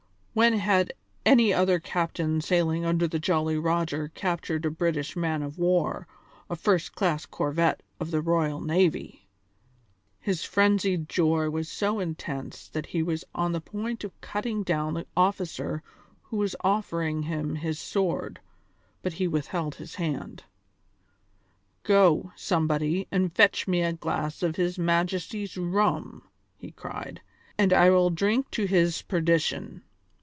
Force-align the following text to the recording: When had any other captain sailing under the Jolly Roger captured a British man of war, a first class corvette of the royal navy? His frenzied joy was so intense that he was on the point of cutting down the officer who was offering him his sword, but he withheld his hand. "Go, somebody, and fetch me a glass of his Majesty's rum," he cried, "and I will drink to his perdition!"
When 0.33 0.53
had 0.59 0.93
any 1.25 1.51
other 1.53 1.77
captain 1.77 2.39
sailing 2.39 2.85
under 2.85 3.05
the 3.05 3.19
Jolly 3.19 3.57
Roger 3.57 4.07
captured 4.15 4.65
a 4.65 4.69
British 4.71 5.17
man 5.17 5.43
of 5.43 5.57
war, 5.59 6.07
a 6.49 6.55
first 6.55 6.95
class 6.95 7.25
corvette 7.25 7.83
of 7.99 8.11
the 8.11 8.21
royal 8.21 8.61
navy? 8.61 9.27
His 10.21 10.45
frenzied 10.45 11.09
joy 11.09 11.49
was 11.49 11.67
so 11.67 11.99
intense 11.99 12.69
that 12.69 12.85
he 12.85 13.03
was 13.03 13.25
on 13.35 13.51
the 13.51 13.59
point 13.59 14.05
of 14.05 14.21
cutting 14.21 14.63
down 14.63 14.93
the 14.93 15.05
officer 15.17 15.83
who 16.21 16.37
was 16.37 16.55
offering 16.61 17.23
him 17.23 17.55
his 17.55 17.77
sword, 17.77 18.39
but 19.01 19.11
he 19.11 19.27
withheld 19.27 19.75
his 19.75 19.95
hand. 19.95 20.45
"Go, 21.83 22.31
somebody, 22.37 23.05
and 23.11 23.33
fetch 23.35 23.67
me 23.67 23.81
a 23.81 23.91
glass 23.91 24.43
of 24.43 24.55
his 24.55 24.79
Majesty's 24.79 25.57
rum," 25.57 26.23
he 26.57 26.71
cried, 26.71 27.19
"and 27.57 27.73
I 27.73 27.89
will 27.89 28.09
drink 28.09 28.49
to 28.51 28.63
his 28.63 29.01
perdition!" 29.01 29.81